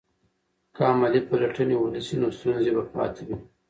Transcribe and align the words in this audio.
که 0.75 0.81
عملي 0.91 1.21
پلټنې 1.29 1.75
ونه 1.77 2.01
سي 2.07 2.15
نو 2.21 2.27
ستونزې 2.37 2.71
به 2.75 2.83
پاتې 2.93 3.21
وي. 3.27 3.35